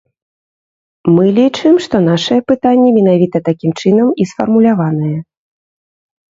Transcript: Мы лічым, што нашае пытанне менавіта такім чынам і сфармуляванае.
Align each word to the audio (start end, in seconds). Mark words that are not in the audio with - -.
Мы 1.17 1.25
лічым, 1.39 1.73
што 1.87 1.95
нашае 2.09 2.39
пытанне 2.53 2.87
менавіта 2.97 3.37
такім 3.53 3.71
чынам 3.81 4.07
і 4.21 4.31
сфармуляванае. 4.33 5.15